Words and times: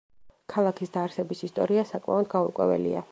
ქალაქის 0.53 0.93
დაარსების 0.95 1.45
ისტორია 1.49 1.83
საკმაოდ 1.93 2.33
გაურკვეველია. 2.35 3.05